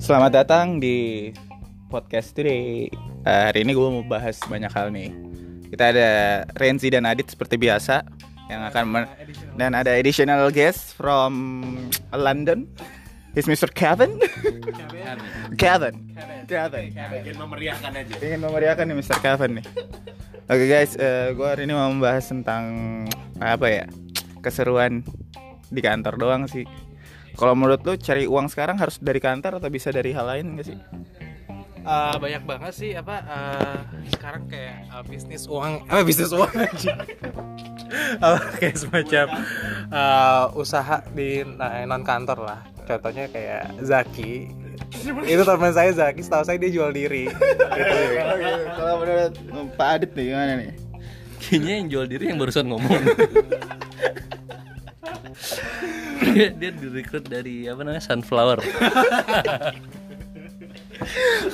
Selamat 0.00 0.32
datang 0.40 0.80
di 0.80 1.28
podcast 1.92 2.32
today. 2.32 2.88
Eh, 3.28 3.42
hari 3.52 3.60
ini 3.60 3.76
gue 3.76 3.88
mau 3.92 4.00
bahas 4.00 4.40
banyak 4.48 4.72
hal 4.72 4.88
nih. 4.88 5.12
Kita 5.68 5.92
ada 5.92 6.08
Renzi 6.56 6.88
dan 6.88 7.04
Adit 7.04 7.28
seperti 7.28 7.60
biasa 7.60 8.08
yang 8.48 8.64
akan 8.64 8.84
men- 8.88 9.10
dan 9.60 9.76
ada 9.76 9.92
additional 10.00 10.48
guest 10.48 10.96
from 10.96 11.76
London. 12.16 12.64
Is 13.36 13.44
Mr. 13.44 13.68
Kevin? 13.68 14.16
Kevin. 15.60 15.94
Kevin. 16.48 16.84
Ingin 17.20 17.36
memeriahkan 17.36 17.92
aja. 17.92 18.14
Ingin 18.24 18.40
memeriahkan 18.48 18.84
nih 18.88 18.96
Mr. 18.96 19.20
Kevin 19.20 19.60
nih. 19.60 19.66
Oke 20.48 20.64
guys, 20.64 20.96
gue 21.36 21.44
hari 21.44 21.68
ini 21.68 21.76
mau 21.76 21.92
membahas 21.92 22.24
tentang 22.32 22.64
apa 23.36 23.68
ya 23.68 23.84
keseruan 24.40 25.04
di 25.68 25.80
kantor 25.80 26.14
doang 26.16 26.42
sih. 26.48 26.64
Kalau 27.38 27.54
menurut 27.54 27.80
lu 27.86 27.94
cari 27.94 28.26
uang 28.26 28.50
sekarang 28.50 28.82
harus 28.82 28.98
dari 28.98 29.22
kantor 29.22 29.62
atau 29.62 29.70
bisa 29.70 29.94
dari 29.94 30.10
hal 30.10 30.26
lain 30.26 30.58
gak 30.58 30.66
sih? 30.74 30.78
Eh, 31.88 32.14
banyak 32.20 32.44
banget 32.44 32.72
sih 32.76 32.90
apa 32.92 33.16
eh, 33.24 33.78
sekarang 34.12 34.44
kayak 34.44 34.92
eh, 34.92 35.04
bisnis 35.08 35.48
uang 35.48 35.88
apa 35.88 36.04
bisnis 36.04 36.28
uang 36.36 36.52
aja 36.68 36.92
apa 38.20 38.38
kayak 38.60 38.76
semacam 38.76 39.26
eh, 39.88 40.44
usaha 40.60 41.00
di 41.16 41.48
non 41.88 42.04
kantor 42.04 42.44
lah 42.44 42.60
contohnya 42.84 43.32
kayak 43.32 43.72
Zaki 43.80 44.52
itu 45.24 45.42
teman 45.48 45.72
saya 45.72 45.88
Zaki 45.96 46.20
setahu 46.20 46.44
saya 46.44 46.60
dia 46.60 46.68
jual 46.68 46.92
diri 46.92 47.24
gitu 47.80 47.96
Kalau 48.76 48.94
menurut 49.00 49.32
Pak 49.80 49.88
Adit 49.96 50.10
nih 50.12 50.24
gimana 50.28 50.52
nih? 50.60 50.72
Kayaknya 51.38 51.72
yang 51.72 51.86
jual 51.88 52.06
diri 52.10 52.24
yang 52.28 52.38
barusan 52.38 52.66
ngomong. 52.68 52.92
dia, 56.34 56.50
dia 56.60 56.70
direkrut 56.74 57.24
dari 57.26 57.70
apa 57.70 57.80
namanya 57.86 58.02
sunflower. 58.04 58.58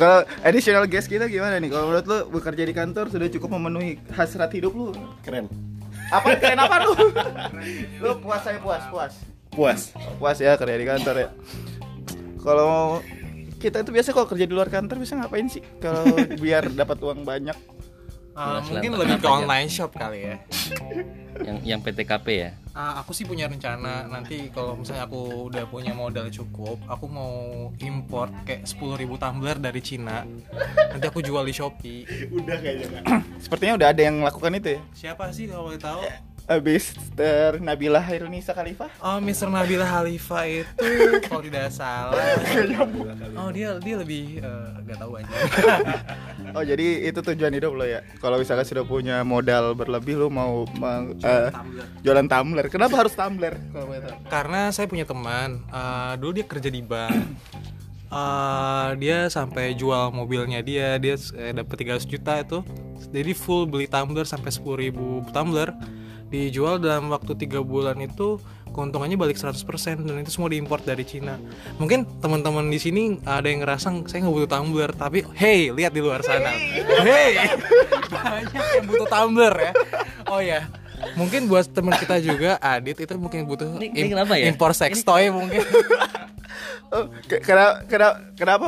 Kalau 0.01 0.25
additional 0.41 0.89
guest 0.89 1.07
kita 1.07 1.29
gimana 1.29 1.61
nih? 1.61 1.69
Kalau 1.69 1.93
menurut 1.93 2.07
lu 2.09 2.19
bekerja 2.33 2.65
di 2.65 2.75
kantor 2.75 3.13
sudah 3.13 3.29
cukup 3.29 3.61
memenuhi 3.61 4.01
hasrat 4.17 4.51
hidup 4.57 4.73
lu? 4.73 4.89
Keren. 5.21 5.53
Apa 6.09 6.35
keren 6.41 6.61
apa 6.61 6.77
lu? 6.85 6.93
lu 8.01 8.11
puas 8.25 8.41
saya 8.41 8.59
puas, 8.61 8.83
puas. 8.89 9.13
Puas. 9.53 9.81
Puas 10.17 10.37
ya 10.41 10.57
kerja 10.57 10.77
di 10.81 10.87
kantor 10.89 11.15
ya. 11.21 11.29
Kalau 12.41 13.01
kita 13.61 13.81
itu 13.81 13.91
biasa 13.93 14.13
kalau 14.13 14.29
kerja 14.29 14.45
di 14.45 14.55
luar 14.57 14.69
kantor 14.69 14.97
bisa 15.01 15.17
ngapain 15.17 15.49
sih? 15.49 15.63
Kalau 15.81 16.05
biar 16.41 16.73
dapat 16.73 16.99
uang 17.05 17.25
banyak. 17.25 17.57
Jelas 18.35 18.67
mungkin 18.67 18.93
lebih 18.99 19.17
ke 19.23 19.29
aja. 19.31 19.37
online 19.39 19.69
shop 19.71 19.91
kali 19.95 20.21
ya 20.27 20.37
yang 21.43 21.59
yang 21.67 21.81
PTKP 21.83 22.27
ya. 22.31 22.51
Ah, 22.75 23.03
aku 23.03 23.15
sih 23.15 23.23
punya 23.27 23.47
rencana 23.47 24.07
nanti 24.11 24.51
kalau 24.51 24.75
misalnya 24.79 25.07
aku 25.07 25.51
udah 25.51 25.65
punya 25.71 25.95
modal 25.95 26.27
cukup, 26.31 26.79
aku 26.91 27.07
mau 27.07 27.35
import 27.79 28.31
kayak 28.43 28.67
10.000 28.67 29.15
tumbler 29.19 29.57
dari 29.59 29.81
Cina. 29.83 30.27
Nanti 30.91 31.07
aku 31.07 31.23
jual 31.23 31.43
di 31.47 31.55
Shopee. 31.55 32.03
Udah 32.35 32.59
kayaknya. 32.59 33.03
Sepertinya 33.45 33.75
udah 33.79 33.89
ada 33.95 34.03
yang 34.03 34.19
melakukan 34.19 34.59
itu 34.59 34.79
ya. 34.79 34.81
Siapa 34.95 35.31
sih 35.31 35.47
kalau 35.47 35.71
boleh 35.71 35.79
tahu? 35.79 36.03
Abis 36.45 36.93
ter 37.17 37.57
Nabila 37.57 37.97
Hairunisa 37.97 38.53
Khalifah. 38.53 38.93
Oh, 39.01 39.17
Mr. 39.17 39.49
Nabila 39.49 39.89
Khalifa 39.89 40.45
itu 40.45 40.85
kalau 41.25 41.41
tidak 41.41 41.73
salah. 41.73 42.21
Oh, 43.35 43.49
dia 43.49 43.77
dia 43.81 43.97
lebih 43.97 44.39
eh, 44.41 44.69
nggak 44.83 44.99
tahu 44.99 45.13
aja. 45.19 45.33
Oh 46.55 46.63
jadi 46.63 47.03
itu 47.03 47.19
tujuan 47.19 47.51
hidup 47.51 47.75
lo 47.75 47.83
ya. 47.83 47.99
Kalau 48.23 48.39
misalnya 48.39 48.63
sudah 48.63 48.85
punya 48.85 49.27
modal 49.27 49.75
berlebih 49.75 50.15
lo 50.15 50.29
mau 50.29 50.63
meng- 50.71 51.19
eh, 51.19 51.51
Tumbler. 51.51 51.87
jualan 52.01 52.27
tumbler. 52.29 52.67
Kenapa 52.69 52.95
harus 52.95 53.11
tumbler? 53.11 53.59
Karena 54.29 54.71
saya 54.71 54.87
punya 54.87 55.03
teman, 55.03 55.65
eh, 55.67 56.13
dulu 56.15 56.31
dia 56.31 56.47
kerja 56.47 56.69
di 56.69 56.79
bank. 56.79 57.17
Eh, 58.07 58.89
dia 58.97 59.27
sampai 59.27 59.75
jual 59.75 60.15
mobilnya 60.15 60.63
dia, 60.63 60.95
dia 60.97 61.17
eh, 61.35 61.51
dapat 61.53 61.75
300 61.75 62.07
juta 62.07 62.39
itu. 62.39 62.59
Jadi 63.11 63.33
full 63.35 63.67
beli 63.67 63.89
tumbler 63.89 64.23
sampai 64.23 64.53
10.000 64.53 64.95
tumbler. 65.33 65.75
Dijual 66.35 66.83
dalam 66.83 67.15
waktu 67.15 67.39
tiga 67.39 67.63
bulan 67.63 67.95
itu 68.03 68.43
keuntungannya 68.75 69.15
balik 69.15 69.39
100% 69.39 69.55
dan 70.03 70.19
itu 70.19 70.35
semua 70.35 70.51
diimpor 70.51 70.83
dari 70.83 71.07
Cina. 71.07 71.39
Mungkin 71.79 72.19
teman-teman 72.19 72.67
di 72.67 72.83
sini 72.83 73.23
ada 73.23 73.47
yang 73.47 73.63
ngerasa 73.63 73.95
saya 74.11 74.27
nggak 74.27 74.35
butuh 74.35 74.51
tumbler, 74.51 74.91
tapi 74.91 75.23
hey 75.39 75.71
lihat 75.71 75.95
di 75.95 76.03
luar 76.03 76.27
sana, 76.27 76.51
hey 77.07 77.55
banyak 78.11 78.67
yang 78.75 78.85
butuh 78.85 79.07
tumbler 79.07 79.55
ya. 79.55 79.73
Oh 80.27 80.43
ya, 80.43 80.67
mungkin 81.15 81.47
buat 81.47 81.71
teman 81.71 81.95
kita 81.95 82.19
juga 82.19 82.59
Adit 82.59 82.99
itu 82.99 83.15
mungkin 83.15 83.47
butuh 83.47 83.79
Ini- 83.79 84.11
ya? 84.11 84.51
impor 84.51 84.75
sex 84.75 85.07
toy 85.07 85.31
mungkin. 85.31 85.63
Oh, 86.95 87.11
ke- 87.27 87.43
kenapa, 87.43 87.83
kenapa, 87.91 88.17
kenapa 88.39 88.65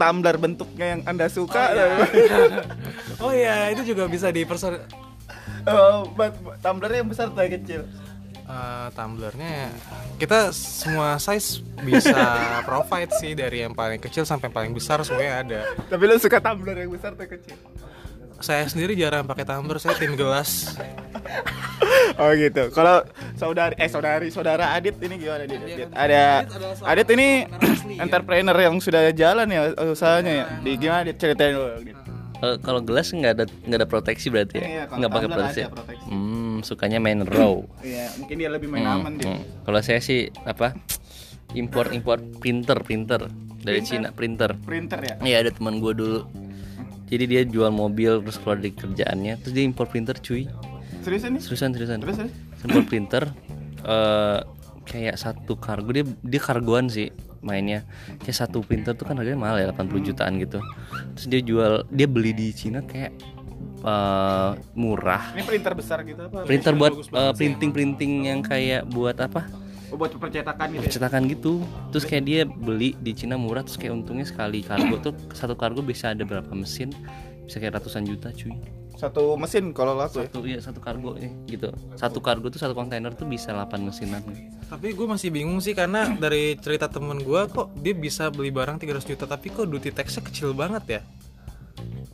tumbler 0.00 0.36
bentuknya 0.40 0.96
yang 0.96 1.00
anda 1.04 1.28
suka? 1.28 1.76
oh 3.20 3.32
ya, 3.36 3.68
itu 3.76 3.92
juga 3.92 4.08
bisa 4.08 4.32
diperson 4.32 4.80
Oh, 5.66 6.06
but- 6.14 6.38
tumblernya 6.62 7.02
yang 7.02 7.10
besar 7.10 7.26
atau 7.28 7.42
yang 7.42 7.54
kecil? 7.58 7.82
Eh, 8.46 8.86
tumblernya 8.94 9.74
kita 10.22 10.54
semua 10.54 11.18
size 11.18 11.66
bisa 11.82 12.14
provide 12.68 13.10
sih 13.18 13.34
dari 13.34 13.66
yang 13.66 13.74
paling 13.74 13.98
kecil 13.98 14.22
sampai 14.22 14.46
yang 14.46 14.54
paling 14.54 14.72
besar 14.72 15.02
semuanya 15.02 15.42
ada. 15.42 15.60
Tapi 15.90 16.02
lo 16.06 16.14
suka 16.14 16.38
tumbler 16.38 16.86
yang 16.86 16.94
besar 16.94 17.18
atau 17.18 17.26
kecil? 17.26 17.58
Saya 18.38 18.68
sendiri 18.68 18.94
jarang 18.94 19.26
pakai 19.26 19.42
tumbler, 19.42 19.82
saya 19.82 19.98
tim 19.98 20.14
gelas. 20.14 20.50
Oh 22.16 22.32
gitu. 22.32 22.72
Kalau 22.72 23.04
saudari 23.36 23.76
eh 23.76 23.88
saudari 23.90 24.28
saudara 24.32 24.72
Adit 24.72 24.96
ini 25.04 25.20
gimana 25.20 25.44
Adit? 25.44 25.60
Adit? 25.60 25.88
Ada 25.92 26.22
Adit 26.40 26.48
adalah 26.54 26.74
salah 26.76 26.88
Adit 26.92 27.08
ini 27.12 27.28
ya. 27.44 28.00
entrepreneur 28.00 28.56
yang 28.56 28.74
sudah 28.80 29.02
jalan 29.12 29.46
ya 29.48 29.60
usahanya 29.84 30.32
ya. 30.32 30.46
Di 30.64 30.70
gimana 30.76 31.04
Adit 31.04 31.16
ceritain 31.18 31.52
dulu 31.52 31.68
Adit. 31.76 31.96
Kalau 32.36 32.54
kalau 32.60 32.80
gelas 32.84 33.08
nggak 33.10 33.32
ada 33.32 33.44
nggak 33.64 33.78
ada 33.80 33.88
proteksi 33.88 34.26
berarti 34.28 34.54
ya? 34.60 34.66
Iya, 34.66 34.82
nggak 34.88 35.10
pakai 35.10 35.26
tumbler 35.26 35.46
proteksi. 35.48 35.62
Hmm, 36.06 36.56
sukanya 36.60 36.98
main 36.98 37.24
raw. 37.24 37.64
Iya, 37.80 38.12
mungkin 38.16 38.34
dia 38.36 38.50
lebih 38.50 38.68
main 38.68 38.84
Hmm, 38.84 38.96
aman 39.00 39.12
dia. 39.16 39.26
hmm. 39.32 39.42
Kalau 39.64 39.80
saya 39.80 40.00
sih 40.00 40.28
apa? 40.44 40.76
Import 41.54 41.90
import 41.90 42.20
printer 42.36 42.76
printer 42.82 43.30
dari 43.58 43.80
Cina 43.80 44.12
printer. 44.12 44.52
Printer 44.60 45.00
ya. 45.00 45.14
Iya 45.22 45.36
ada 45.46 45.50
teman 45.50 45.80
gue 45.80 45.92
dulu. 45.92 46.20
Jadi 47.06 47.24
dia 47.24 47.42
jual 47.46 47.70
mobil 47.70 48.18
terus 48.20 48.36
keluar 48.36 48.58
dari 48.58 48.74
kerjaannya 48.74 49.40
terus 49.40 49.52
dia 49.54 49.64
import 49.64 49.88
printer 49.88 50.18
cuy. 50.18 50.44
Seriusan 51.00 51.38
nih? 51.38 51.42
Seriusan 51.42 51.70
seriusan. 51.72 51.98
Terus 52.02 52.16
terus? 52.20 52.32
Import 52.62 52.86
printer 52.86 53.24
eh 53.86 54.40
kayak 54.86 55.16
satu 55.16 55.54
kargo 55.56 55.90
dia 55.90 56.04
dia 56.22 56.38
kargoan 56.38 56.86
sih 56.86 57.10
mainnya. 57.40 57.84
Kayak 58.22 58.46
satu 58.46 58.62
printer 58.62 58.92
tuh 58.94 59.08
kan 59.08 59.16
harganya 59.18 59.40
mahal 59.40 59.56
ya 59.60 59.72
80 59.72 60.08
jutaan 60.12 60.38
gitu. 60.40 60.60
Terus 61.16 61.26
dia 61.28 61.40
jual 61.42 61.72
dia 61.88 62.06
beli 62.08 62.32
di 62.36 62.52
Cina 62.52 62.84
kayak 62.84 63.12
eh, 63.84 64.50
murah. 64.76 65.34
Ini 65.34 65.44
printer 65.44 65.72
besar 65.76 66.02
gitu 66.04 66.28
apa? 66.28 66.44
printer 66.44 66.72
buat 66.76 66.92
printing 67.36 67.70
printing 67.72 68.12
yang 68.30 68.40
kayak 68.40 68.88
buat 68.88 69.16
apa? 69.20 69.46
Oh, 69.86 69.94
buat 69.94 70.10
percetakan 70.10 70.66
gitu. 70.74 70.82
Ya? 70.82 70.86
percetakan 70.90 71.22
gitu. 71.30 71.52
Terus 71.94 72.04
kayak 72.04 72.24
dia 72.26 72.40
beli 72.42 72.98
di 72.98 73.12
Cina 73.14 73.38
murah 73.38 73.62
terus 73.62 73.78
kayak 73.78 73.94
untungnya 73.94 74.26
sekali 74.26 74.62
kargo 74.66 74.98
tuh 74.98 75.14
satu 75.30 75.54
kargo 75.54 75.80
bisa 75.80 76.10
ada 76.12 76.26
berapa 76.26 76.50
mesin? 76.52 76.90
Bisa 77.46 77.62
kayak 77.62 77.78
ratusan 77.78 78.02
juta 78.02 78.34
cuy 78.34 78.58
Satu 78.96 79.36
mesin 79.36 79.76
kalau 79.76 79.92
laku 79.92 80.24
ya. 80.24 80.28
satu 80.28 80.38
iya 80.48 80.58
satu 80.64 80.80
kargo 80.80 81.20
nih 81.20 81.28
gitu 81.52 81.68
satu 82.00 82.24
kargo 82.24 82.48
tuh 82.48 82.56
satu 82.56 82.72
kontainer 82.72 83.12
tuh 83.12 83.28
bisa 83.28 83.52
8 83.52 83.76
mesinan 83.84 84.24
Tapi 84.72 84.96
gue 84.96 85.06
masih 85.06 85.28
bingung 85.28 85.60
sih 85.60 85.76
karena 85.76 86.08
dari 86.24 86.56
cerita 86.56 86.88
temen 86.88 87.20
gue 87.20 87.40
kok 87.52 87.76
dia 87.76 87.92
bisa 87.92 88.32
beli 88.32 88.48
barang 88.48 88.80
300 88.80 89.04
juta 89.04 89.24
tapi 89.28 89.52
kok 89.52 89.68
duty 89.68 89.92
taxnya 89.92 90.24
kecil 90.24 90.56
banget 90.56 90.84
ya. 90.88 91.00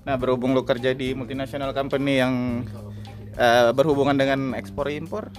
Nah, 0.02 0.18
berhubung 0.18 0.50
lu 0.50 0.66
kerja 0.66 0.90
di 0.98 1.14
multinational 1.14 1.70
company 1.70 2.18
yang 2.18 2.66
eh, 3.38 3.70
berhubungan 3.70 4.18
dengan 4.18 4.58
ekspor 4.58 4.90
impor. 4.90 5.30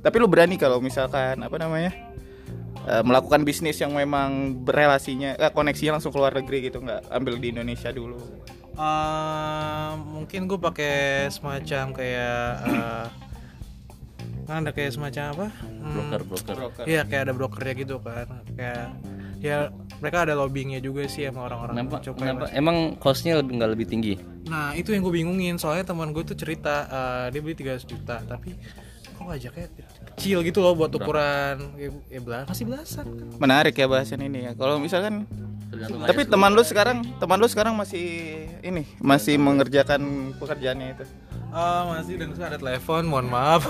Tapi 0.00 0.16
lu 0.16 0.24
berani 0.24 0.56
kalau 0.56 0.80
misalkan 0.80 1.44
apa 1.44 1.56
namanya? 1.60 1.92
eh, 2.88 3.02
melakukan 3.04 3.44
bisnis 3.44 3.76
yang 3.80 3.92
memang 3.92 4.62
berelasinya 4.64 5.36
eh, 5.36 5.52
koneksinya 5.52 6.00
langsung 6.00 6.14
ke 6.14 6.18
luar 6.20 6.32
negeri 6.32 6.70
gitu 6.70 6.80
nggak 6.80 7.12
ambil 7.12 7.36
di 7.36 7.52
Indonesia 7.52 7.90
dulu. 7.92 8.16
Eh, 8.74 9.90
mungkin 10.10 10.40
gue 10.46 10.58
pakai 10.58 11.26
semacam 11.28 11.84
kayak 11.94 12.44
eh, 12.66 13.06
kan 14.46 14.66
ada 14.66 14.72
kayak 14.74 14.90
semacam 14.94 15.24
apa? 15.36 15.46
Hmm, 15.50 15.92
broker 15.94 16.20
broker 16.26 16.54
Broker. 16.56 16.84
Iya 16.86 17.02
kayak 17.06 17.22
ada 17.28 17.32
brokernya 17.36 17.74
gitu 17.78 17.96
kan. 18.02 18.26
Kayak 18.56 18.86
ya 19.40 19.72
mereka 20.04 20.28
ada 20.28 20.36
lobbyingnya 20.36 20.84
juga 20.84 21.08
sih 21.08 21.24
sama 21.24 21.48
orang-orang 21.48 21.74
kenapa 21.80 21.96
kenapa 22.12 22.44
emang 22.52 22.96
costnya 23.00 23.40
lebih 23.40 23.56
nggak 23.56 23.70
lebih 23.72 23.86
tinggi 23.88 24.14
Nah 24.52 24.76
itu 24.76 24.92
yang 24.92 25.00
gue 25.00 25.16
bingungin 25.16 25.56
soalnya 25.56 25.88
teman 25.88 26.12
gue 26.12 26.20
tuh 26.28 26.36
cerita 26.36 26.84
eh, 26.84 27.26
dia 27.32 27.40
beli 27.40 27.56
300 27.56 27.88
juta 27.88 28.20
tapi 28.20 28.52
kok 29.16 29.24
pajaknya 29.24 29.66
kecil 30.12 30.44
gitu 30.44 30.60
loh 30.60 30.76
buat 30.76 30.92
ukuran 30.92 31.72
ya, 31.80 31.88
ya 32.12 32.20
belas 32.20 32.44
masih 32.52 32.64
belasan 32.68 33.04
kan. 33.08 33.28
Menarik 33.40 33.72
ya 33.76 33.88
bahasan 33.88 34.20
ini 34.20 34.44
ya. 34.44 34.52
Kalau 34.52 34.76
misalkan 34.76 35.24
tapi 35.80 36.20
aja 36.20 36.30
teman 36.30 36.50
lu 36.50 36.60
sekarang 36.60 36.98
teman 37.16 37.36
lu 37.36 37.46
sekarang 37.46 37.72
masih 37.72 38.04
ini 38.60 38.84
masih 38.98 39.36
mengerjakan 39.36 40.02
pekerjaannya 40.36 40.92
itu. 40.92 41.04
Oh 41.50 41.90
masih 41.90 42.14
dan 42.14 42.30
saya 42.32 42.54
ada 42.54 42.58
telepon 42.58 43.02
mohon 43.04 43.26
maaf 43.26 43.66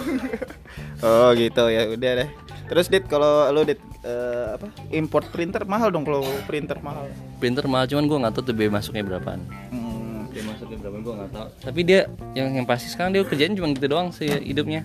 Oh 1.07 1.33
gitu 1.33 1.65
ya 1.67 1.89
udah 1.89 2.13
deh. 2.19 2.29
Terus 2.67 2.87
dit 2.87 3.03
kalau 3.03 3.49
lo 3.49 3.63
dit 3.63 3.81
eh, 4.01 4.47
apa 4.53 4.69
import 4.91 5.27
printer 5.29 5.65
mahal 5.65 5.89
dong 5.89 6.03
kalau 6.03 6.21
printer 6.45 6.79
mahal. 6.79 7.09
printer 7.37 7.65
mahal 7.65 7.87
cuman 7.87 8.05
gue 8.05 8.19
nggak 8.21 8.33
tahu 8.33 8.43
tuh 8.45 8.55
biaya 8.55 8.71
masuknya 8.71 9.03
berapaan 9.03 9.41
Hmm. 9.69 10.29
biaya 10.29 10.45
masuknya 10.47 10.77
berapa 10.79 10.99
gue 11.01 11.15
nggak 11.15 11.31
tahu 11.31 11.49
tapi 11.59 11.81
dia 11.83 12.01
yang 12.33 12.53
yang 12.53 12.63
pasti 12.63 12.87
sekarang 12.87 13.11
dia 13.11 13.25
kerjaan 13.25 13.53
cuma 13.55 13.73
gitu 13.73 13.89
doang 13.89 14.09
sih 14.11 14.29
hidupnya 14.29 14.85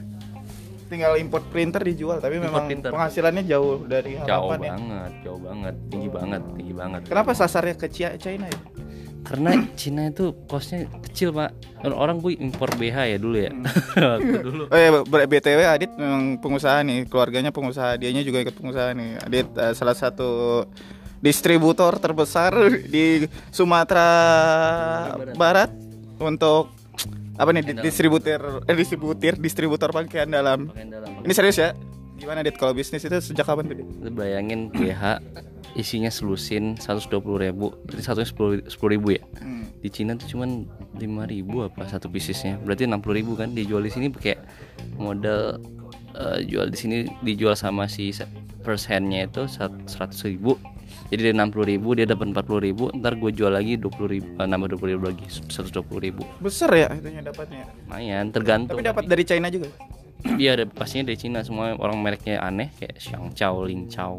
Tinggal 0.86 1.18
import 1.18 1.46
printer 1.48 1.82
dijual 1.82 2.18
tapi 2.18 2.36
Import 2.36 2.46
memang 2.48 2.66
printer. 2.66 2.90
penghasilannya 2.90 3.44
jauh 3.44 3.82
dari 3.84 4.18
jauh 4.20 4.48
harapan 4.48 4.60
ya. 4.60 4.72
banget 4.72 5.12
jauh 5.22 5.40
banget 5.40 5.76
tinggi 5.88 6.10
banget 6.10 6.42
tinggi 6.52 6.74
banget 6.74 7.02
Kenapa 7.06 7.32
sasarnya 7.32 7.76
ke 7.76 7.88
China 7.90 8.46
ya? 8.46 8.60
karena 9.26 9.50
Cina 9.74 10.06
itu 10.06 10.38
costnya 10.46 10.86
kecil 11.02 11.34
pak 11.34 11.50
orang 11.84 12.22
gue 12.22 12.38
impor 12.38 12.70
BH 12.72 12.98
ya 13.08 13.18
dulu 13.18 13.38
ya 13.40 13.50
Hmm. 13.50 14.22
dulu 14.46 14.64
Oh 14.68 14.78
ya, 14.78 14.90
ber- 15.02 15.26
BTW 15.26 15.60
Adit 15.66 15.92
memang 15.92 16.38
pengusaha 16.38 16.80
nih, 16.80 17.06
keluarganya 17.06 17.50
pengusaha, 17.50 17.98
dianya 17.98 18.22
juga 18.22 18.38
ikut 18.40 18.54
pengusaha 18.54 18.94
nih. 18.94 19.18
Adit 19.20 19.50
eh, 19.52 19.74
salah 19.74 19.94
satu 19.94 20.62
distributor 21.18 21.98
terbesar 21.98 22.54
di 22.86 23.26
Sumatera 23.50 24.10
Barat 25.34 25.74
untuk 26.16 26.70
apa 27.36 27.50
nih 27.52 27.64
di- 27.64 27.82
distributor 27.82 28.64
eh 28.64 28.74
distributir 28.74 29.36
distributor 29.36 29.90
pakaian 29.90 30.28
dalam. 30.28 30.68
pakaian 30.68 30.90
dalam 30.90 31.10
Ini 31.22 31.34
serius 31.34 31.58
ya? 31.58 31.76
Gimana 32.16 32.40
Dit 32.42 32.56
kalau 32.56 32.72
bisnis 32.72 33.04
itu 33.04 33.12
sejak 33.12 33.44
kapan 33.44 33.68
tuh? 33.68 33.76
Bayangin 34.10 34.72
BH 34.72 35.20
isinya 35.76 36.08
selusin 36.08 36.80
120 36.80 37.12
ribu 37.38 37.76
berarti 37.84 38.00
satunya 38.02 38.30
10 38.64 38.72
ribu 38.90 39.08
ya 39.12 39.20
Hmm. 39.36 39.68
di 39.78 39.90
Cina 39.90 40.16
tuh 40.16 40.24
cuman 40.30 40.64
5 40.96 41.04
ribu 41.28 41.62
apa 41.62 41.84
satu 41.84 42.08
piecesnya 42.08 42.56
berarti 42.58 42.88
60 42.88 43.04
ribu 43.12 43.36
kan 43.36 43.52
dijual 43.52 43.84
di 43.84 43.92
sini 43.92 44.08
pakai 44.08 44.40
modal 44.96 45.60
eh, 46.16 46.48
jual 46.48 46.72
di 46.72 46.78
sini 46.78 46.96
dijual 47.20 47.54
sama 47.54 47.86
si 47.86 48.16
first 48.62 48.88
handnya 48.88 49.28
itu 49.28 49.44
100 49.44 49.84
ribu 50.26 50.56
jadi 51.06 51.22
dari 51.24 51.36
60 51.38 51.72
ribu 51.72 51.94
dia 51.94 52.06
dapat 52.06 52.34
40 52.34 52.66
ribu 52.66 52.84
ntar 52.92 53.14
gue 53.14 53.30
jual 53.30 53.50
lagi 53.50 53.78
20 53.78 53.94
ribu 54.10 54.28
eh, 54.36 54.46
nambah 54.46 54.68
20 54.74 54.94
ribu 54.94 55.04
lagi 55.06 55.26
120 55.30 55.86
ribu 56.02 56.24
Besar 56.40 56.70
ya 56.72 56.88
itunya 56.92 57.22
dapatnya. 57.22 57.66
lumayan 57.86 58.26
tergantung 58.30 58.76
Tapi 58.76 58.84
dapat 58.84 59.04
dari 59.06 59.24
China 59.24 59.48
juga. 59.48 59.70
iya 60.42 60.58
ada 60.58 60.66
pastinya 60.66 61.06
dari 61.08 61.18
Cina 61.18 61.40
semua 61.42 61.78
orang 61.78 62.02
mereknya 62.02 62.42
aneh 62.42 62.74
kayak 62.74 62.98
Xiang 62.98 63.34
Chao, 63.34 63.62
Ling 63.62 63.86
Chao 63.88 64.18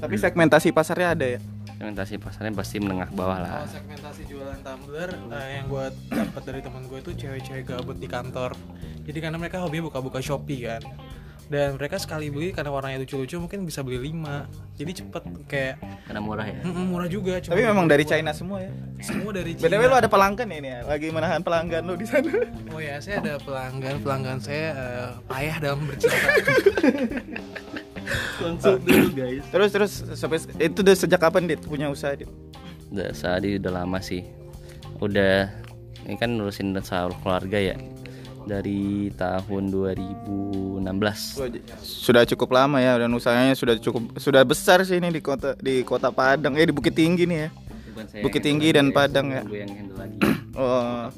Tapi 0.00 0.14
segmentasi 0.16 0.72
pasarnya 0.72 1.12
ada 1.12 1.26
ya. 1.26 1.40
segmentasi 1.74 2.16
pasarnya 2.16 2.54
pasti 2.54 2.80
menengah 2.80 3.08
ke 3.08 3.14
bawah 3.14 3.38
lah 3.38 3.50
Kalau 3.60 3.68
segmentasi 3.68 4.22
jualan 4.24 4.60
tumbler 4.60 5.10
eh, 5.28 5.48
yang 5.58 5.66
gue 5.68 5.84
dapat 6.08 6.42
dari 6.42 6.60
teman 6.60 6.82
gue 6.86 6.98
itu 6.98 7.12
cewek-cewek 7.14 7.64
gabut 7.66 7.96
di 7.96 8.06
kantor. 8.06 8.56
Jadi 9.04 9.18
karena 9.20 9.36
mereka 9.36 9.60
hobinya 9.60 9.92
buka-buka 9.92 10.16
Shopee 10.18 10.64
kan. 10.64 10.80
Dan 11.44 11.76
mereka 11.76 11.96
sekali 11.96 12.28
beli 12.28 12.50
karena 12.50 12.68
warnanya 12.68 12.98
lucu-lucu 12.98 13.36
mungkin 13.36 13.62
bisa 13.62 13.80
beli 13.80 14.00
5 14.08 14.48
Jadi 14.74 14.90
cepet 14.96 15.22
kayak 15.44 15.74
karena 16.04 16.20
murah 16.20 16.46
ya 16.46 16.56
mm, 16.60 16.86
murah 16.88 17.04
juga. 17.06 17.36
cuma 17.38 17.52
Tapi 17.52 17.62
memang 17.62 17.84
dari 17.84 18.00
buat- 18.00 18.12
China 18.16 18.30
semua 18.32 18.58
ya. 18.58 18.72
Semua 18.98 19.30
dari 19.30 19.52
Cina. 19.56 19.68
BTW 19.68 19.82
lu 19.84 19.94
ada 19.94 20.08
pelanggan 20.08 20.46
ya 20.46 20.56
ini 20.56 20.68
ya? 20.68 20.80
Lagi 20.82 21.06
menahan 21.08 21.40
pelanggan 21.40 21.82
lu 21.84 21.94
di 21.94 22.06
sana. 22.06 22.32
Oh 22.74 22.80
ya, 22.80 22.98
saya 22.98 23.20
ada 23.20 23.38
pelanggan. 23.38 24.00
Pelanggan 24.00 24.38
saya 24.38 24.66
eh, 24.72 25.08
payah 25.24 25.56
dalam 25.60 25.78
bercinta. 25.84 26.18
konsult 28.36 28.80
dulu 28.86 29.08
guys 29.14 29.44
Terus 29.48 29.70
terus 29.70 29.92
sampai 30.12 30.38
itu 30.60 30.78
udah 30.80 30.94
sejak 30.94 31.16
kapan 31.18 31.46
Dit 31.46 31.60
punya 31.62 31.88
usaha 31.88 32.12
Dit? 32.12 32.28
udah 32.92 33.10
saat 33.10 33.42
udah 33.42 33.72
lama 33.74 33.98
sih 33.98 34.22
udah 35.00 35.50
ini 36.04 36.14
kan 36.14 36.30
nurusin 36.30 36.70
usaha 36.70 37.08
keluarga 37.24 37.58
ya 37.58 37.76
dari 38.44 39.08
tahun 39.10 39.68
2016 39.68 40.84
Sudah 41.80 42.22
cukup 42.24 42.52
lama 42.52 42.78
ya 42.78 42.96
dan 42.96 43.10
usahanya 43.10 43.52
sudah 43.52 43.76
cukup 43.76 44.16
sudah 44.16 44.44
besar 44.44 44.84
sih 44.84 44.96
ini 44.96 45.08
di 45.08 45.20
kota 45.20 45.56
di 45.56 45.80
kota 45.82 46.08
Padang 46.08 46.54
eh 46.54 46.64
di 46.64 46.72
Bukit 46.72 46.92
Tinggi 46.92 47.24
nih 47.24 47.38
ya. 47.38 47.48
Bukan 47.90 48.04
saya 48.06 48.22
Bukit 48.22 48.42
Tinggi 48.42 48.68
dan 48.70 48.86
lagi, 48.88 48.96
Padang 48.96 49.26
ya. 49.30 49.42
Oh, 50.54 51.10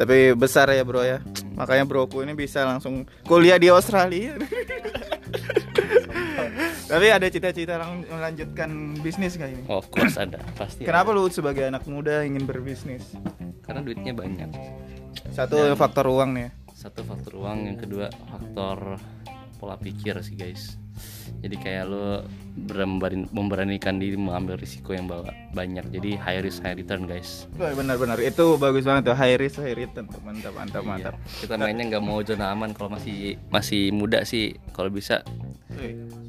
tapi 0.00 0.32
besar 0.32 0.72
ya 0.72 0.80
bro 0.80 1.04
ya. 1.04 1.20
Makanya 1.52 1.84
broku 1.84 2.24
ini 2.24 2.32
bisa 2.32 2.64
langsung 2.64 3.04
kuliah 3.22 3.60
di 3.60 3.68
Australia. 3.68 4.32
tapi 6.90 7.06
ada 7.06 7.28
cita-cita 7.28 7.76
lang- 7.76 8.02
melanjutkan 8.02 8.70
bisnis 8.98 9.36
kayak 9.36 9.54
ini. 9.54 9.62
of 9.68 9.86
course 9.88 10.16
ada 10.16 10.42
pasti 10.56 10.82
Kenapa 10.82 11.12
lu 11.12 11.30
sebagai 11.30 11.62
anak 11.62 11.86
muda 11.86 12.26
ingin 12.26 12.42
berbisnis? 12.42 13.06
ada. 13.12 13.30
karena 13.62 13.80
duitnya 13.84 14.12
banyak 14.12 14.48
Satu 15.40 15.72
faktor 15.74 16.06
uang 16.06 16.30
nih. 16.32 16.44
ya. 16.44 16.50
satu 16.70 17.00
faktor 17.04 17.32
uang 17.36 17.58
yang 17.64 17.76
kedua 17.76 18.08
faktor 18.26 18.96
pola 19.56 19.76
pikir 19.76 20.16
sih 20.20 20.32
guys. 20.32 20.80
Jadi 21.40 21.56
kayak 21.56 21.84
lo 21.86 22.24
berani- 22.56 23.28
memberanikan 23.28 23.96
diri 23.96 24.16
mengambil 24.16 24.56
risiko 24.56 24.92
yang 24.92 25.04
bawa 25.04 25.28
banyak. 25.52 25.88
Jadi 25.88 26.16
high 26.16 26.40
risk 26.40 26.60
high 26.60 26.72
return 26.72 27.04
guys. 27.04 27.44
Benar-benar. 27.56 28.16
Itu 28.20 28.56
bagus 28.56 28.84
banget 28.84 29.12
tuh. 29.12 29.16
High 29.16 29.36
risk 29.36 29.60
high 29.60 29.76
return 29.76 30.08
mantap 30.20 30.52
mantap 30.52 30.82
mantap. 30.84 31.14
Iya. 31.16 31.40
kita 31.40 31.54
mainnya 31.56 31.84
nggak 31.88 32.04
mau 32.04 32.20
zona 32.20 32.52
aman. 32.52 32.72
Kalau 32.72 32.92
masih 32.92 33.36
masih 33.48 33.92
muda 33.92 34.24
sih 34.24 34.56
kalau 34.72 34.88
bisa 34.88 35.20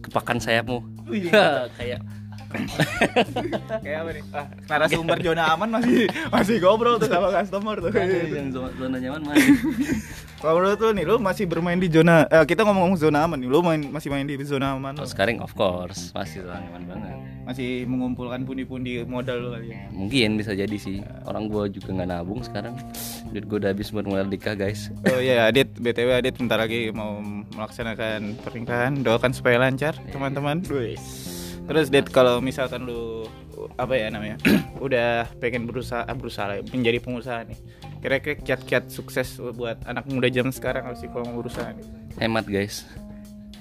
kepakan 0.02 0.40
sayapmu. 0.40 0.80
Kayak 1.80 2.04
Kayak 3.84 3.98
apa 4.02 4.10
nih? 4.12 4.24
Ah, 4.32 4.46
narasumber 4.68 5.18
zona 5.20 5.44
aman 5.50 5.70
masih 5.72 6.06
masih 6.30 6.56
ngobrol 6.60 6.96
tuh 6.98 7.08
sama 7.08 7.30
customer 7.32 7.76
tuh. 7.80 7.92
yang 7.94 8.50
zona, 8.52 8.98
nyaman 8.98 9.22
main 9.24 9.40
Kalau 10.42 10.58
menurut 10.58 10.80
lu 10.82 10.90
nih, 10.98 11.06
lu 11.06 11.16
masih 11.22 11.46
bermain 11.46 11.78
di 11.78 11.86
zona 11.86 12.26
eh, 12.26 12.42
kita 12.44 12.66
ngomong 12.66 12.98
zona 12.98 13.30
aman 13.30 13.38
nih. 13.38 13.46
Lu 13.46 13.62
main 13.62 13.78
masih 13.88 14.10
main 14.10 14.26
di 14.26 14.34
zona 14.42 14.74
aman. 14.74 14.98
lu. 14.98 15.06
sekarang 15.06 15.38
of 15.38 15.54
course 15.54 16.10
masih 16.12 16.42
zona 16.42 16.58
nyaman 16.60 16.84
banget 16.90 17.14
Masih 17.42 17.84
mengumpulkan 17.84 18.46
pundi-pundi 18.46 19.02
modal 19.04 19.38
lu 19.38 19.50
kali 19.52 19.74
ya. 19.74 19.90
mungkin 19.92 20.38
bisa 20.38 20.54
jadi 20.54 20.78
sih 20.78 21.02
orang 21.26 21.50
gua 21.50 21.66
juga 21.68 21.90
nggak 21.92 22.10
nabung 22.10 22.40
sekarang 22.42 22.78
duit 23.30 23.44
gua 23.46 23.58
udah 23.60 23.70
habis 23.74 23.90
buat 23.90 24.06
modal 24.06 24.30
nikah 24.30 24.54
guys 24.54 24.94
Oh 25.04 25.20
iya, 25.20 25.46
Adit, 25.46 25.74
BTW 25.74 26.10
Adit 26.16 26.38
bentar 26.38 26.58
lagi 26.58 26.90
mau 26.90 27.20
melaksanakan 27.52 28.40
pernikahan. 28.40 29.02
Doakan 29.02 29.34
supaya 29.34 29.58
lancar, 29.58 29.98
teman-teman. 30.10 30.64
Wih. 30.70 30.96
Terus 31.72 31.88
Dit 31.88 32.12
kalau 32.12 32.44
misalkan 32.44 32.84
lu 32.84 33.24
apa 33.80 33.96
ya 33.96 34.12
namanya? 34.12 34.36
udah 34.86 35.32
pengen 35.40 35.64
berusaha 35.64 36.04
ah, 36.04 36.12
berusaha 36.12 36.52
lah, 36.52 36.60
menjadi 36.76 37.00
pengusaha 37.00 37.48
nih. 37.48 37.60
Kira-kira 38.04 38.36
kiat-kiat 38.44 38.92
sukses 38.92 39.40
buat 39.40 39.80
anak 39.88 40.04
muda 40.12 40.28
zaman 40.28 40.52
sekarang 40.52 40.84
apa 40.92 41.00
sih 41.00 41.08
kalau 41.08 41.32
mau 41.32 41.40
berusaha 41.40 41.72
nih? 41.72 42.02
hemat 42.20 42.46
guys 42.50 42.84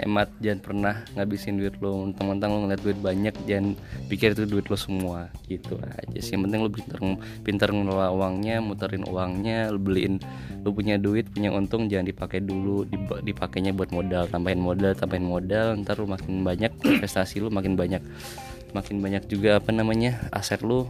hemat 0.00 0.29
jangan 0.41 0.61
pernah 0.61 0.94
ngabisin 1.14 1.61
duit 1.61 1.76
lo. 1.78 2.09
Mentang-mentang 2.09 2.50
lo 2.50 2.59
ngeliat 2.66 2.83
duit 2.83 2.99
banyak 2.99 3.35
jangan 3.45 3.76
pikir 4.09 4.33
itu 4.33 4.45
duit 4.49 4.66
lo 4.66 4.76
semua. 4.76 5.28
Gitu 5.47 5.76
aja 5.78 6.19
sih. 6.21 6.35
Yang 6.37 6.42
penting 6.49 6.61
lo 6.61 6.71
pinter 6.73 6.99
pinter 7.45 7.69
ngelola 7.71 8.09
uangnya 8.11 8.64
muterin 8.64 9.04
uangnya 9.04 9.71
lo 9.71 9.78
beliin 9.78 10.19
lo 10.61 10.73
punya 10.76 11.00
duit 11.00 11.28
punya 11.33 11.52
untung 11.52 11.87
jangan 11.87 12.09
dipakai 12.09 12.40
dulu. 12.40 12.88
Dip- 12.88 13.23
dipakainya 13.25 13.76
buat 13.76 13.92
modal. 13.92 14.26
Tambahin 14.26 14.61
modal 14.61 14.92
tambahin 14.97 15.26
modal. 15.26 15.76
Ntar 15.80 16.00
lo 16.00 16.07
makin 16.09 16.42
banyak 16.42 16.73
investasi 16.83 17.45
lo 17.45 17.52
makin 17.52 17.76
banyak. 17.76 18.02
Makin 18.71 19.02
banyak 19.02 19.26
juga 19.26 19.59
apa 19.59 19.75
namanya 19.75 20.30
aset 20.30 20.62
lo 20.62 20.88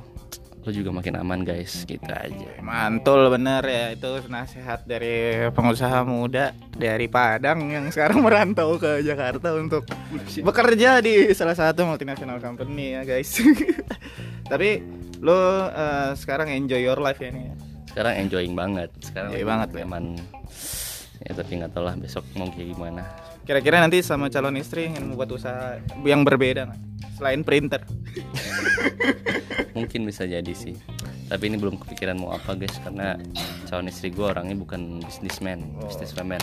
lo 0.61 0.69
juga 0.69 0.93
makin 0.93 1.17
aman 1.17 1.41
guys 1.41 1.89
gitu 1.89 2.05
aja 2.05 2.49
Mantul 2.61 3.33
bener 3.33 3.65
ya 3.65 3.97
itu 3.97 4.21
nasihat 4.29 4.85
dari 4.85 5.49
pengusaha 5.51 6.05
muda 6.05 6.53
dari 6.71 7.09
Padang 7.09 7.73
yang 7.73 7.89
sekarang 7.89 8.21
merantau 8.21 8.77
ke 8.77 9.01
Jakarta 9.01 9.57
untuk 9.57 9.89
bekerja 10.45 11.01
di 11.01 11.33
salah 11.33 11.57
satu 11.57 11.89
multinational 11.89 12.37
company 12.39 12.93
ya 12.93 13.09
guys. 13.09 13.41
Tapi 14.53 14.85
lo 15.19 15.37
eh, 15.67 16.13
sekarang 16.13 16.53
enjoy 16.53 16.81
your 16.81 17.01
life 17.01 17.19
ya 17.19 17.33
nih. 17.33 17.45
ya? 17.49 17.55
sekarang 17.91 18.15
enjoying 18.23 18.55
banget 18.55 18.87
sekarang 19.03 19.35
Enjoy 19.35 19.43
banget, 19.43 19.69
ya. 19.75 19.77
memang 19.83 20.05
ya 21.21 21.33
tapi 21.35 21.59
nggak 21.59 21.75
tahu 21.75 21.85
lah 21.91 21.99
besok 21.99 22.23
mau 22.39 22.47
kayak 22.47 22.71
gimana 22.71 23.03
Kira-kira 23.43 23.83
nanti 23.83 23.99
sama 23.99 24.31
calon 24.31 24.55
istri 24.55 24.87
ingin 24.87 25.11
membuat 25.11 25.35
usaha 25.35 25.75
yang 26.07 26.23
berbeda 26.23 26.71
nggak? 26.71 26.81
Selain 27.19 27.43
printer. 27.43 27.83
mungkin 29.75 30.07
bisa 30.07 30.27
jadi 30.27 30.53
sih. 30.55 30.75
Tapi 31.31 31.47
ini 31.47 31.57
belum 31.57 31.79
kepikiran 31.79 32.19
mau 32.19 32.35
apa 32.35 32.59
guys 32.59 32.75
karena 32.83 33.15
calon 33.71 33.87
istri 33.87 34.11
gue 34.11 34.27
orangnya 34.27 34.59
bukan 34.59 34.99
businessman 35.03 35.63
businesswoman 35.79 36.43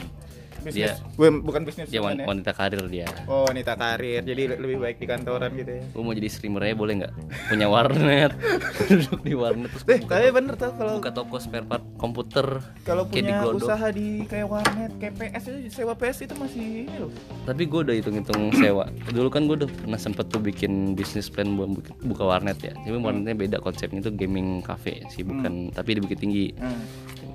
Bisnis, 0.70 0.92
dia 0.92 0.92
Bukan- 1.14 1.42
bukan 1.42 1.62
bisnis 1.64 1.88
dia 1.88 2.00
woman 2.00 2.10
wan- 2.10 2.20
ya? 2.20 2.28
wanita 2.28 2.52
karir 2.54 2.84
dia. 2.86 3.08
Oh 3.26 3.44
wanita 3.44 3.74
karir, 3.74 4.22
jadi 4.22 4.42
lebih 4.54 4.78
baik 4.78 4.98
di 4.98 5.06
kantoran 5.06 5.52
gitu 5.54 5.72
ya. 5.72 5.84
gue 5.86 6.02
mau 6.02 6.12
jadi 6.12 6.28
streamer 6.28 6.62
aja 6.64 6.76
boleh 6.76 6.94
nggak? 6.98 7.14
Punya 7.48 7.68
warnet. 7.68 8.32
Duduk 8.90 9.20
di 9.22 9.34
warnet 9.34 9.70
terus 9.70 9.84
Eh, 9.88 10.00
tapi 10.02 10.28
bener 10.30 10.54
tuh 10.54 10.72
kalau 10.74 10.94
buka 10.98 11.12
toko 11.12 11.36
spare 11.38 11.64
part 11.64 11.84
komputer 11.96 12.60
kalau 12.82 13.04
di 13.06 13.24
punya 13.24 13.42
Glodok. 13.42 13.64
usaha 13.64 13.88
di 13.90 14.08
kayak 14.24 14.48
warnet, 14.48 14.92
kayak 14.98 15.14
PS 15.16 15.44
itu 15.48 15.60
sewa 15.74 15.94
PS 15.94 16.18
itu 16.22 16.34
masih 16.34 16.62
ini 16.84 16.96
loh. 16.98 17.12
tapi 17.44 17.64
gue 17.64 17.80
udah 17.82 17.96
hitung-hitung 17.96 18.52
sewa. 18.54 18.86
Dulu 19.08 19.30
kan 19.30 19.46
gue 19.46 19.56
udah 19.58 19.70
pernah 19.70 19.98
sempet 19.98 20.28
tuh 20.28 20.40
bikin 20.40 20.68
bisnis 20.94 21.28
plan 21.28 21.54
buat 21.54 21.72
buka, 22.02 22.24
warnet 22.24 22.60
ya. 22.60 22.74
Tapi 22.76 22.98
warnetnya 22.98 23.34
beda 23.34 23.58
konsepnya 23.58 24.00
itu 24.00 24.12
gaming 24.12 24.60
cafe 24.60 25.04
sih 25.08 25.22
bukan 25.22 25.70
tapi 25.70 25.96
di 25.96 26.02
Bukit 26.02 26.18
Tinggi. 26.18 26.52
Hmm. 26.54 26.84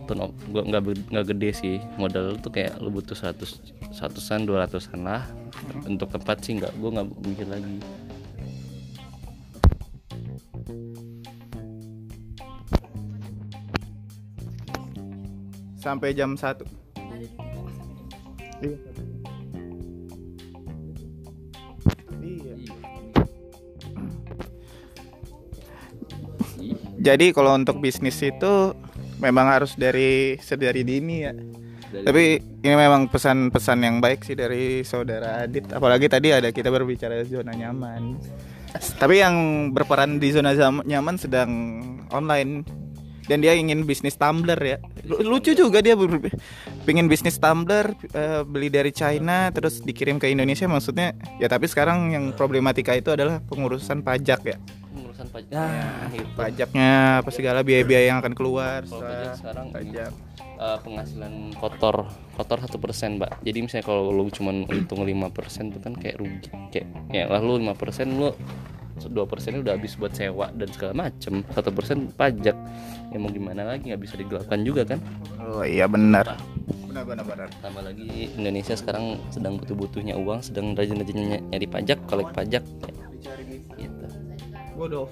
tuh 0.03 0.19
gua 0.49 0.63
nggak 0.63 0.83
nggak 1.09 1.27
gede 1.29 1.51
sih. 1.53 1.77
Modal 1.95 2.35
tuh 2.37 2.51
kayak 2.51 2.75
lu 2.77 2.91
butuh 2.91 3.15
100 3.23 3.95
seratusan 3.95 4.43
dua 4.43 4.67
ratusan 4.67 5.07
lah 5.07 5.23
untuk 5.87 6.11
tempat 6.11 6.43
sih 6.43 6.59
nggak 6.59 6.75
gue 6.75 6.91
nggak 6.91 7.07
mikir 7.23 7.47
lagi 7.47 7.79
sampai 15.79 16.11
jam 16.19 16.35
1 16.35 16.83
Iya. 18.63 18.79
Iya. 22.23 22.55
Jadi 27.03 27.35
kalau 27.35 27.59
untuk 27.59 27.83
bisnis 27.83 28.23
itu 28.23 28.79
memang 29.19 29.51
harus 29.51 29.75
dari 29.75 30.39
sedari 30.39 30.87
dini 30.87 31.17
ya. 31.27 31.35
Tapi 32.01 32.25
ini 32.65 32.75
memang 32.75 33.13
pesan-pesan 33.13 33.79
yang 33.85 33.97
baik 34.01 34.25
sih 34.25 34.33
dari 34.33 34.81
saudara 34.81 35.45
Adit. 35.45 35.69
Apalagi 35.69 36.09
tadi 36.09 36.33
ada 36.33 36.49
kita 36.49 36.73
berbicara 36.73 37.21
zona 37.29 37.53
nyaman. 37.53 38.17
Tapi 38.97 39.21
yang 39.21 39.69
berperan 39.77 40.17
di 40.17 40.33
zona 40.33 40.57
nyaman 40.89 41.21
sedang 41.21 41.51
online 42.09 42.65
dan 43.29 43.39
dia 43.39 43.55
ingin 43.55 43.85
bisnis 43.87 44.19
tumbler 44.19 44.59
ya. 44.59 44.79
Lu- 45.07 45.23
Lucu 45.23 45.55
juga 45.55 45.79
dia 45.85 45.95
pengen 46.83 47.07
bisnis 47.07 47.39
tumbler 47.39 47.95
eh, 48.17 48.43
beli 48.43 48.73
dari 48.73 48.91
China 48.91 49.53
terus 49.55 49.79
dikirim 49.85 50.19
ke 50.19 50.27
Indonesia 50.33 50.67
maksudnya 50.67 51.15
ya 51.39 51.47
tapi 51.47 51.71
sekarang 51.71 52.11
yang 52.11 52.25
problematika 52.35 52.97
itu 52.97 53.15
adalah 53.15 53.39
pengurusan 53.47 54.03
pajak 54.03 54.41
ya. 54.43 54.59
urusan 54.93 55.29
pajak 55.33 55.57
ah, 55.57 56.09
itu. 56.13 56.29
Pajaknya 56.37 56.91
apa 57.25 57.31
segala 57.33 57.65
biaya-biaya 57.65 58.13
yang 58.13 58.19
akan 58.21 58.35
keluar 58.37 58.85
kalau 58.85 59.05
pajak 59.05 59.33
sekarang 59.41 59.67
pajak. 59.73 60.13
Eh, 60.63 60.79
penghasilan 60.79 61.59
kotor 61.59 62.07
kotor 62.39 62.59
satu 62.63 62.79
persen 62.79 63.19
mbak. 63.19 63.43
Jadi 63.43 63.59
misalnya 63.67 63.85
kalau 63.85 64.15
lu 64.15 64.31
cuman 64.31 64.65
untung 64.71 65.03
lima 65.03 65.29
persen 65.29 65.75
itu 65.75 65.83
kan 65.83 65.93
kayak 65.99 66.23
rugi 66.23 66.49
kayak 66.71 66.87
ya 67.11 67.27
lalu 67.27 67.67
lima 67.67 67.75
persen 67.75 68.15
lu 68.15 68.31
dua 69.03 69.27
persen 69.27 69.59
udah 69.59 69.75
habis 69.75 69.99
buat 69.99 70.15
sewa 70.15 70.55
dan 70.55 70.69
segala 70.71 71.09
macem. 71.09 71.43
Satu 71.51 71.75
persen 71.75 72.13
pajak. 72.15 72.55
Ya 73.11 73.17
mau 73.19 73.33
gimana 73.35 73.67
lagi? 73.67 73.91
Nggak 73.91 74.03
bisa 74.05 74.15
digelapkan 74.15 74.63
juga 74.63 74.87
kan? 74.87 75.03
Oh 75.43 75.67
iya 75.67 75.91
benar. 75.91 76.39
Benar 76.87 77.03
benar 77.09 77.25
benar. 77.27 77.49
tambah 77.59 77.83
lagi 77.83 78.31
Indonesia 78.37 78.79
sekarang 78.79 79.19
sedang 79.33 79.59
butuh-butuhnya 79.59 80.15
uang 80.15 80.45
sedang 80.45 80.77
rajin-rajinnya 80.79 81.41
ny- 81.41 81.45
nyari 81.51 81.67
pajak 81.67 81.99
kolek 82.07 82.31
pajak 82.31 82.63
gitu. 83.75 84.07
Bodoh. 84.79 85.09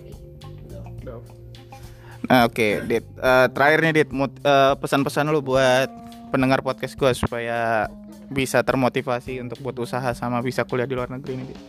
Nah, 2.29 2.45
oke, 2.51 2.85
Dit. 2.85 3.05
Eh, 3.07 3.47
terakhir 3.55 3.79
nih, 3.81 3.93
Dit, 4.05 4.11
eh, 4.11 4.75
pesan-pesan 4.77 5.31
lu 5.33 5.41
buat 5.41 5.89
pendengar 6.31 6.61
podcast 6.61 6.95
gua 6.95 7.11
supaya 7.17 7.89
bisa 8.31 8.63
termotivasi 8.63 9.43
untuk 9.43 9.59
buat 9.59 9.75
usaha 9.83 10.15
sama 10.15 10.39
bisa 10.39 10.63
kuliah 10.63 10.87
di 10.87 10.95
luar 10.95 11.11
negeri 11.11 11.41
nih, 11.41 11.47
Dit. 11.51 11.61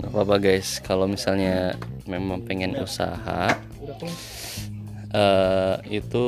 nggak 0.00 0.16
apa-apa 0.16 0.36
guys 0.40 0.80
kalau 0.80 1.04
misalnya 1.04 1.76
memang 2.08 2.40
pengen 2.48 2.72
usaha 2.80 3.52
eh, 5.12 5.76
itu 5.92 6.26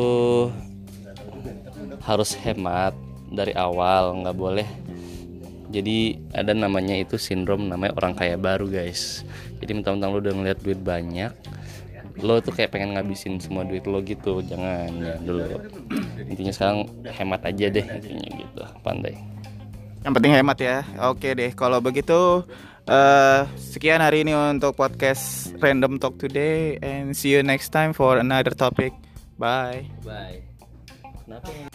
harus 2.04 2.36
hemat 2.36 2.92
dari 3.32 3.56
awal 3.56 4.12
nggak 4.20 4.36
boleh 4.36 4.68
jadi 5.72 6.20
ada 6.36 6.52
namanya 6.52 7.00
itu 7.00 7.16
sindrom 7.16 7.64
namanya 7.64 7.96
orang 7.96 8.12
kaya 8.12 8.36
baru 8.36 8.68
guys 8.68 9.24
jadi 9.64 9.72
mentang-mentang 9.72 10.10
lo 10.12 10.20
udah 10.20 10.34
ngeliat 10.36 10.58
duit 10.60 10.76
banyak 10.76 11.32
lo 12.20 12.42
tuh 12.44 12.52
kayak 12.52 12.74
pengen 12.74 12.92
ngabisin 12.92 13.40
semua 13.40 13.64
duit 13.64 13.88
lo 13.88 14.04
gitu 14.04 14.44
jangan 14.44 14.92
ya 15.00 15.16
dulu 15.22 15.56
intinya 16.28 16.52
sekarang 16.52 16.78
hemat 17.08 17.40
aja 17.48 17.66
deh 17.72 17.86
intinya 17.86 18.28
gitu 18.36 18.62
pandai 18.84 19.16
Yang 20.02 20.18
penting 20.18 20.34
hemat 20.34 20.58
ya. 20.58 20.82
Oke 21.14 21.30
deh, 21.30 21.54
kalau 21.54 21.78
begitu 21.78 22.42
eh 22.90 23.46
sekian 23.54 24.02
hari 24.02 24.26
ini 24.26 24.34
untuk 24.34 24.74
podcast 24.74 25.54
Random 25.62 26.02
Talk 26.02 26.18
today 26.18 26.74
and 26.82 27.14
see 27.14 27.30
you 27.30 27.46
next 27.46 27.70
time 27.70 27.94
for 27.94 28.18
another 28.18 28.50
topic. 28.50 28.90
Bye. 29.38 29.86
bye 30.02 30.42
kenapa 31.32 31.70